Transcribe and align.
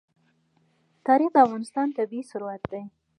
تاریخ 1.07 1.29
د 1.33 1.37
افغانستان 1.45 1.87
طبعي 1.97 2.21
ثروت 2.29 2.63
دی. 2.71 2.83